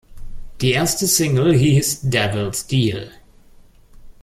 [0.61, 3.11] Die erste Single hieß "Devil's Deal".